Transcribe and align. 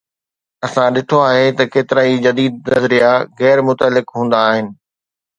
اسان 0.67 0.89
ڏٺو 0.95 1.17
آهي 1.29 1.43
ته 1.57 1.63
ڪيترائي 1.73 2.15
جديد 2.25 2.53
نظريا 2.71 3.11
غير 3.41 3.57
متعلق 3.67 4.05
هوندا 4.15 4.39
آهن. 4.49 4.65